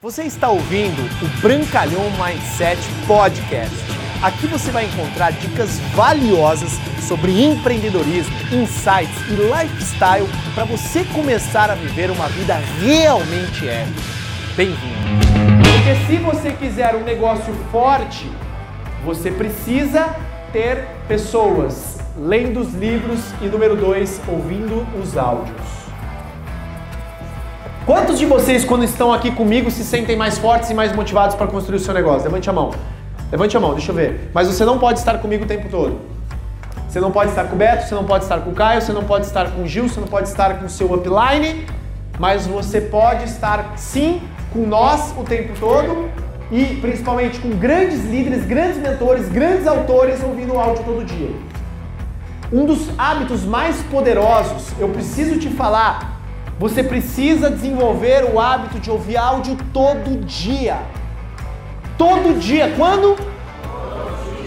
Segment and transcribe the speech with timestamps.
[0.00, 3.74] Você está ouvindo o Brancalhão Mindset Podcast.
[4.22, 11.74] Aqui você vai encontrar dicas valiosas sobre empreendedorismo, insights e lifestyle para você começar a
[11.74, 14.00] viver uma vida realmente épica.
[14.56, 15.08] Bem-vindo!
[15.64, 18.30] Porque se você quiser um negócio forte,
[19.04, 20.14] você precisa
[20.52, 25.77] ter pessoas lendo os livros e número dois, ouvindo os áudios.
[27.88, 31.46] Quantos de vocês, quando estão aqui comigo, se sentem mais fortes e mais motivados para
[31.46, 32.24] construir o seu negócio?
[32.24, 32.70] Levante a mão.
[33.32, 34.30] Levante a mão, deixa eu ver.
[34.34, 35.98] Mas você não pode estar comigo o tempo todo.
[36.86, 38.92] Você não pode estar com o Beto, você não pode estar com o Caio, você
[38.92, 41.64] não pode estar com o Gil, você não pode estar com o seu upline,
[42.18, 44.20] mas você pode estar sim
[44.52, 46.10] com nós o tempo todo
[46.52, 51.30] e principalmente com grandes líderes, grandes mentores, grandes autores ouvindo o áudio todo dia.
[52.52, 56.17] Um dos hábitos mais poderosos, eu preciso te falar,
[56.58, 60.78] você precisa desenvolver o hábito de ouvir áudio todo dia.
[61.96, 62.74] Todo dia.
[62.76, 63.16] Quando?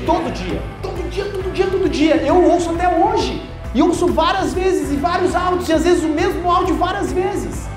[0.05, 0.61] Todo dia.
[0.81, 2.15] Todo dia, todo dia, todo dia.
[2.17, 3.41] Eu ouço até hoje.
[3.73, 7.69] E ouço várias vezes e vários áudios, e às vezes o mesmo áudio várias vezes.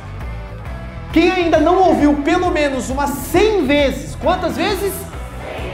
[1.12, 4.92] Quem ainda não ouviu pelo menos umas 100 vezes, quantas vezes?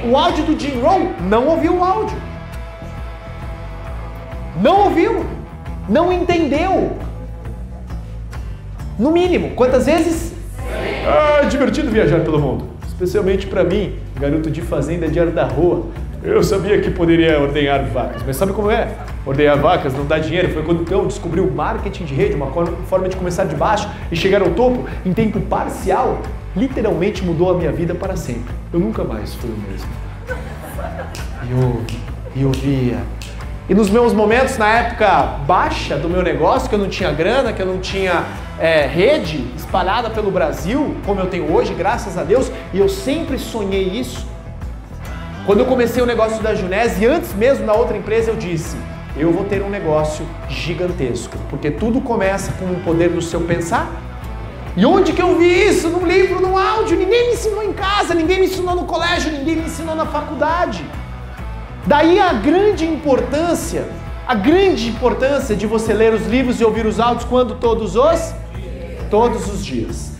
[0.04, 2.18] O áudio do Jim Rohn, não ouviu o áudio.
[4.60, 5.24] Não ouviu.
[5.88, 6.98] Não entendeu.
[9.00, 9.52] No mínimo.
[9.52, 10.34] Quantas vezes?
[11.06, 12.66] Ah, divertido viajar pelo mundo.
[12.86, 15.86] Especialmente para mim, garoto de fazenda diário da rua.
[16.22, 18.94] Eu sabia que poderia ordenhar vacas, mas sabe como é?
[19.24, 20.52] Ordenhar vacas não dá dinheiro.
[20.52, 22.48] Foi quando eu descobri o marketing de rede, uma
[22.86, 26.20] forma de começar de baixo e chegar ao topo em tempo parcial.
[26.54, 28.54] Literalmente mudou a minha vida para sempre.
[28.70, 29.88] Eu nunca mais fui o mesmo.
[31.48, 31.80] E eu,
[32.36, 32.98] e eu via
[33.70, 37.52] e nos meus momentos, na época baixa do meu negócio, que eu não tinha grana,
[37.52, 38.24] que eu não tinha
[38.58, 43.38] é, rede espalhada pelo Brasil, como eu tenho hoje, graças a Deus, e eu sempre
[43.38, 44.26] sonhei isso.
[45.46, 48.76] Quando eu comecei o negócio da Junese, antes mesmo na outra empresa, eu disse:
[49.16, 53.88] eu vou ter um negócio gigantesco, porque tudo começa com o poder do seu pensar.
[54.76, 55.88] E onde que eu vi isso?
[55.88, 56.98] Num livro, num áudio.
[56.98, 60.84] Ninguém me ensinou em casa, ninguém me ensinou no colégio, ninguém me ensinou na faculdade.
[61.86, 63.88] Daí a grande importância,
[64.26, 68.34] a grande importância de você ler os livros e ouvir os áudios quando todos os
[69.10, 70.19] todos os dias.